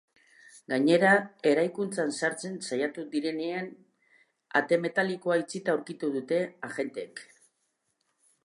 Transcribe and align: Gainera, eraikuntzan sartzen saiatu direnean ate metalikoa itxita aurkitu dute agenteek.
Gainera, 0.71 1.09
eraikuntzan 1.49 2.13
sartzen 2.21 2.55
saiatu 2.69 3.05
direnean 3.13 3.69
ate 4.61 4.81
metalikoa 4.87 5.39
itxita 5.45 5.77
aurkitu 5.77 6.11
dute 6.17 6.45
agenteek. 6.71 7.27